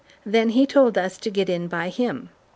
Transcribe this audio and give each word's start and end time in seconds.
Then 0.25 0.49
he 0.49 0.65
told 0.65 0.97
us 0.97 1.15
to 1.19 1.29
get 1.29 1.47
in 1.47 1.67
by 1.67 1.89
him. 1.89 2.29